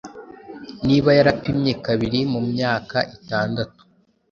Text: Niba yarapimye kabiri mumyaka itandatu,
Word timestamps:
Niba 0.85 1.09
yarapimye 1.17 1.73
kabiri 1.85 2.19
mumyaka 2.31 2.97
itandatu, 3.15 3.81